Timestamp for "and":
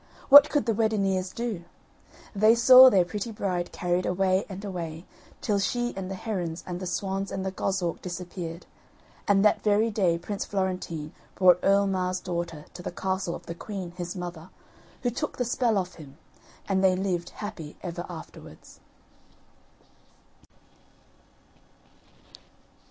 4.49-4.65, 5.95-6.09, 6.65-6.79, 7.31-7.45, 9.27-9.45, 16.67-16.83